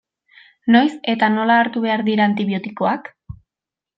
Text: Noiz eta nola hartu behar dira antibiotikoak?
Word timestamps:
Noiz 0.75 0.93
eta 1.13 1.29
nola 1.33 1.59
hartu 1.65 1.83
behar 1.85 2.03
dira 2.09 2.27
antibiotikoak? 2.29 3.13